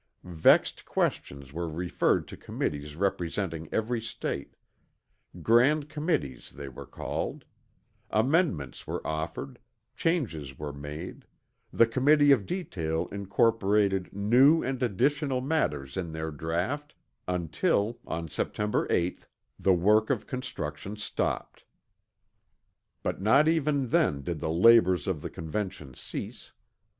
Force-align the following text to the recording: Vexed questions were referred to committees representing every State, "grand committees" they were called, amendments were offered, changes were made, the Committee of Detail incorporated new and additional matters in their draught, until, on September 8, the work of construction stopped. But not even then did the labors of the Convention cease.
Vexed 0.23 0.83
questions 0.83 1.53
were 1.53 1.69
referred 1.69 2.27
to 2.27 2.35
committees 2.35 2.95
representing 2.95 3.69
every 3.71 4.01
State, 4.01 4.55
"grand 5.43 5.89
committees" 5.89 6.49
they 6.49 6.67
were 6.67 6.87
called, 6.87 7.45
amendments 8.09 8.87
were 8.87 9.05
offered, 9.05 9.59
changes 9.95 10.57
were 10.57 10.73
made, 10.73 11.27
the 11.71 11.85
Committee 11.85 12.31
of 12.31 12.47
Detail 12.47 13.09
incorporated 13.11 14.11
new 14.11 14.63
and 14.63 14.81
additional 14.81 15.39
matters 15.39 15.95
in 15.95 16.13
their 16.13 16.31
draught, 16.31 16.95
until, 17.27 17.99
on 18.07 18.27
September 18.27 18.87
8, 18.89 19.27
the 19.59 19.71
work 19.75 20.09
of 20.09 20.25
construction 20.25 20.95
stopped. 20.95 21.63
But 23.03 23.21
not 23.21 23.47
even 23.47 23.89
then 23.89 24.23
did 24.23 24.39
the 24.39 24.49
labors 24.49 25.07
of 25.07 25.21
the 25.21 25.29
Convention 25.29 25.93
cease. 25.93 26.53